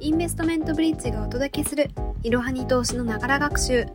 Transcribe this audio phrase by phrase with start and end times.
[0.00, 1.90] インベストメントブリッジがお届けする
[2.22, 3.86] いろはに投資のながら学習。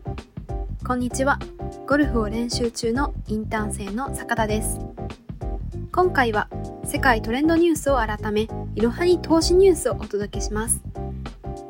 [0.86, 1.38] こんにちは。
[1.86, 4.78] ゴルフを練習中のインターン生の坂田です。
[5.92, 6.50] 今回は
[6.84, 10.82] 世界トレンドニュースを改めいろはに投資ニュースをお届けします。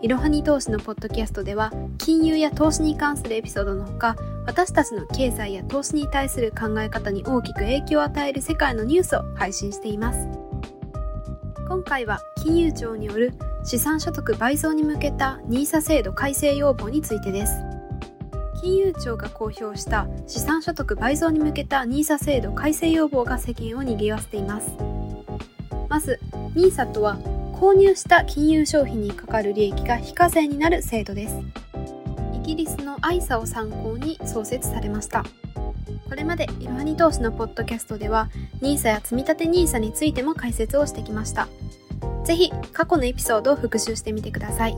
[0.03, 4.17] いろはに投資のポッドキャストでは金融や投資に関するエピソードのほか
[4.47, 10.29] 私たちの経済や投資に対する考え方に大きく影響を与える世界のニュースを配信しています。
[11.69, 13.33] 今回は金融庁による
[13.65, 17.55] 資産所得倍増に向けた NISA 制度改正要望についてです。
[18.61, 24.71] 金融庁が公表した資産所得倍増に向けた NISA 制度改正要望が世間を賑わせています。
[25.89, 26.21] まず
[26.55, 27.17] NISA とは
[27.55, 31.37] 購入した金融商品にかかる利益が非課税になる制度です。
[32.35, 35.25] イギリスの ISA を参考に創設されました。
[36.07, 38.29] これまでいろはに投資のポッドキャストでは
[38.61, 41.49] NISA や積立 NISA についても解説をしてきました。
[42.25, 44.77] ぜひ過去のエピソードを復習してみてください。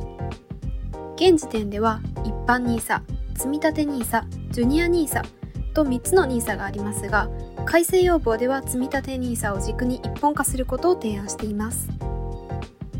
[1.16, 3.00] 現時点では一般 NISA、
[3.34, 5.24] 積立 NISA、ジュニア NISA
[5.72, 7.30] と3つの NISA がありますが、
[7.64, 11.88] 改正要望では積立 NISA を軸に一本化することを提案しています。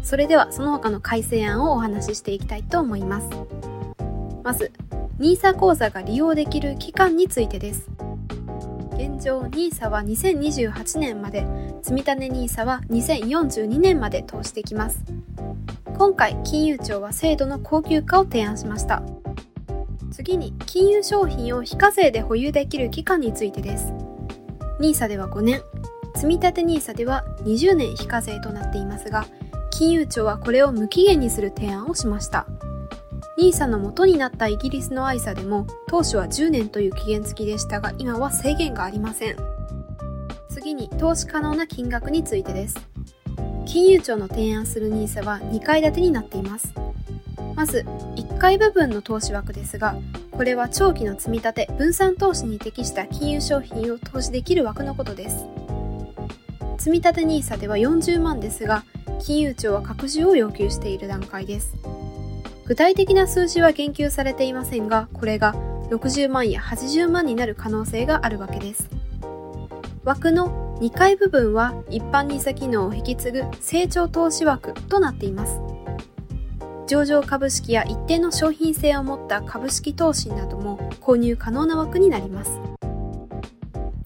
[0.02, 3.28] それではその他の改正案をお話ししていきたいと思います。
[4.44, 4.70] まず、
[5.18, 7.95] NISA 口座が利用できる期間についてです。
[8.98, 11.46] 現状 NISA は2028年まで
[11.82, 15.04] 積立 NISA は2042年まで投資できます。
[15.98, 19.02] 今回金融庁は制度の高級化を提案しました。
[20.10, 23.92] 次に金融商品を非課税で保有できる期間についてです。
[24.80, 25.60] NISA では5年
[26.14, 29.26] 積立 NISA では20年非課税となっていますが
[29.70, 32.46] 金融庁はこれを無期限にする提案をしました。
[33.38, 39.36] NISA の元になったイギリスの ISA でも当初は10年という期限付きでしたが今は制限がありません。
[40.48, 42.76] 次に投資可能な金額についてです。
[43.66, 46.72] 金融庁の提案する NISA は2階建てになっています。
[47.54, 47.84] まず
[48.16, 49.96] 1階部分の投資枠ですが
[50.30, 55.46] これは長期の積み立て分散投資に適した金融商品を投資できる枠のことです。
[56.78, 58.84] 積立 NISA では40万ですが
[59.18, 61.74] 金融庁は拡充を要求している段階です。
[62.66, 65.54] 具体的な数字は言及されていませんが、これが
[65.90, 68.90] 60万や80万になる可能性があるわけです。
[70.04, 75.60] 枠の2階部分は一般 NISA 機能を引き継ぐ成長投資枠となっています。
[76.88, 82.60] 上場株式や一定の商品性を持った株式投資なども購入可能な枠になります。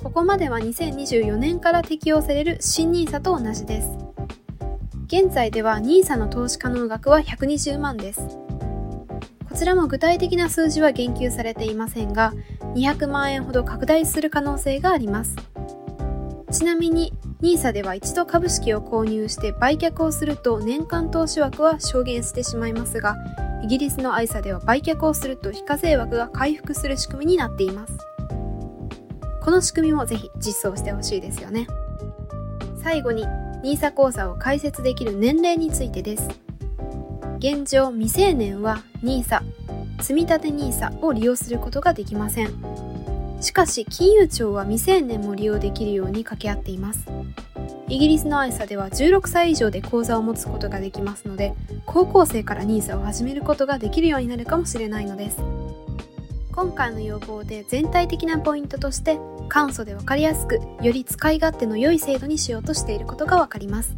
[0.03, 3.89] ここまでは2024年から適用される新 NISA と同じです。
[5.07, 8.50] 現在では NISA の投資可能額は120万です。
[9.51, 12.33] こちらも具体的な数字は言及されていませんが、
[12.77, 15.35] 200万円ほど拡大する可能性があります。
[16.53, 17.13] ちなみに、
[17.43, 23.17] NISA では一度株式を購入して売却をすると年間投資枠は証言してしまいますが、
[23.65, 27.99] イギリスの ISA では売却をすると非課税枠が回復する仕組みになっています。
[29.43, 31.67] この仕組みもぜひ実装してほしいですよね。
[32.83, 33.27] 最後に
[33.65, 36.50] NISA 口座を開設できる年齢についてです。
[37.41, 39.41] 現状未成年は NISA、
[39.99, 42.53] 積立 NISA を利用することができません。
[43.41, 47.07] しかし、金融庁は未成年も利用できるように掛け合っています。
[47.89, 51.55] イギリスの ISA では16歳以上で口座を持つことができますので、
[51.87, 55.39] 高校生から NISA を始めることができるようになるかもしれないのです。
[56.53, 59.19] 今回の要望で全体的なポイントとして、
[59.49, 63.97] 簡素でわかりやすく、より使い勝手の良い制度にしようとしていることがわかります。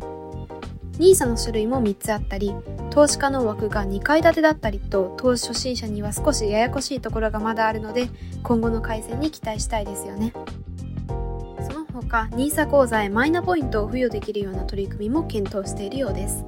[1.01, 2.55] NISA の種類も3つあったり、
[2.93, 8.11] 投資家の枠が2階建てだったりと、投資初心者には少しややこしいところがまだあるので、
[8.43, 10.35] 今後の改善に期待したいですよね。
[11.09, 16.45] その他、NISA 口座へマイナポイントを付与できるような取り組みも検討しているようです。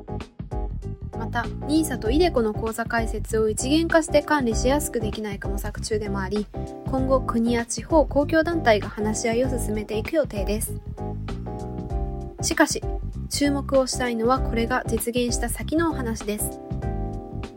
[1.19, 6.47] また、NISA と iDeCo の口座開設を一元化して管理しやすくできないか模索中でもあり、
[6.91, 10.75] 今後国や地方公共団体が話し合いを進めていく予定です。
[12.43, 12.83] しかし、
[13.35, 16.61] 注目をしたいのはこれが実現した先のお話です。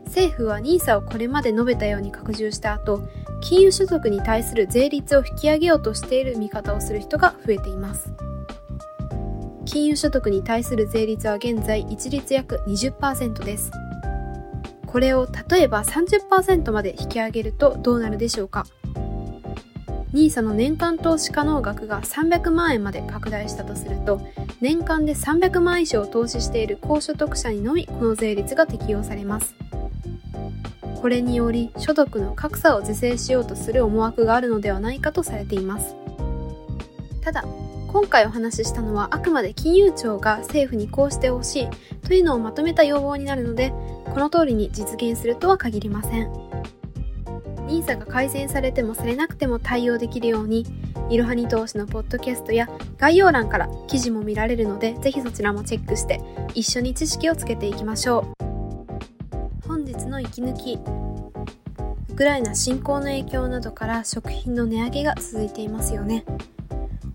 [0.06, 3.00] 政府は NISA をこれまで述べたように拡充した後、
[3.40, 8.12] 金融所得に対する税率を引き上げようとしている見方をする人が増えています。
[9.66, 13.70] 金融所得に対する税率は現在一律約20%です。
[14.84, 18.66] これを例えば30%まで引き上げるとどうなるでしょうか？
[20.12, 24.20] NISA の年間投資可能額が300万円まで拡大したとすると
[24.60, 29.54] 年間で300万以上投資している高所得者にのみこの税率が適用されます。
[31.00, 35.94] これにより所得の格差を是正しようとする思惑があるのではないかとされています。
[37.20, 37.44] ただ、
[37.88, 41.68] 今回お話ししたのはあくまで金融庁が政府にこうしてほしい
[42.06, 43.72] というのをまとめた要望になるので
[44.12, 46.47] この通りに実現するとは限りません
[47.68, 50.66] NISA が改善されてもされなくても対応できるように
[51.10, 56.20] いろはに投資のポッドキャストや概要欄から記事も見られるのでぜひそちらもチェックして
[56.54, 59.68] 一緒に知識をつけていきましょう。
[59.68, 60.78] 本日の息抜き
[62.10, 66.24] ウクライナ侵攻の影響などから食品の値上げが続いていますよね。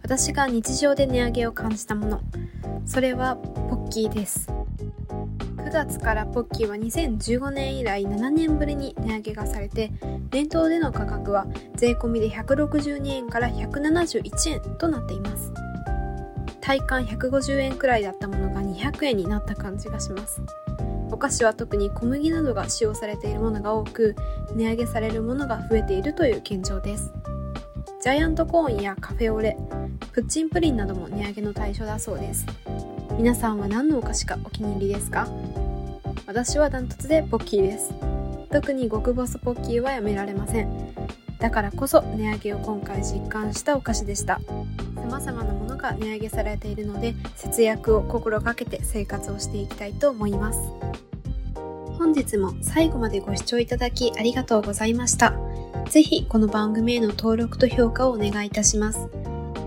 [0.01, 2.21] 私が日常で値上げを感じたもの。
[2.85, 4.47] それはポッキーです。
[5.57, 9.91] 9月からポッキーは2015年以来7年ぶりに値上げがされて
[10.33, 11.45] 店頭での価格は
[11.75, 15.53] 税込みで162円から171円となっています。
[16.59, 20.41] 体感150円くらいだったものが200円になった感じがします。
[21.11, 24.15] お菓子は特に小麦などが使用されているものが多く
[24.55, 27.13] 値上げされるものが増えているという現状です。
[28.01, 29.55] ジャイアントコーンやカフェオレ
[30.13, 32.47] プッチンプリンなども値上げの対象だそうです。
[33.19, 35.27] 皆さんは何のお菓子かお気に入りですか？
[36.25, 37.93] 私はダントツでポッキーです。
[38.53, 40.93] 特に極細ポッキーはやめられません。
[41.39, 44.39] だからこそ値上げを今回実感したお菓子でした。
[44.95, 50.59] 様々なものが値上げされているので節約を心がけて生活をしていきたいと思います。
[51.97, 55.33] 本日も最後までご視聴いただきありがとうございました。
[55.89, 59.07] ぜひこの番組への登録と評価をお願いいたします。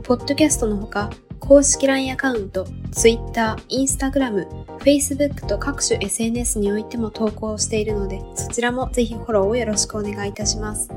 [0.04, 1.10] ポッドキャストのほか、
[1.40, 10.88] 公式 LINE アカウント、Twitter、Instagram、Facebook と各種 SNS においても投稿しているので、そちらもぜひフォローをよろしくお願いいたします。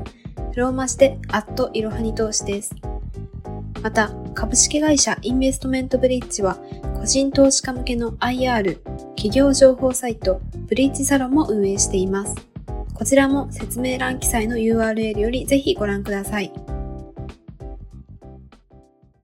[0.54, 2.72] ローマ字で、アットいろはに投資です。
[3.82, 6.56] また、株式会社インベストメントブリッジは、
[7.00, 8.80] 個人投資家向けの IR、
[9.16, 12.36] 企業情報サイト、ブリッジサロンも運営しています。
[12.94, 16.52] こちらも説明欄記載の URL よりぜひご覧ください。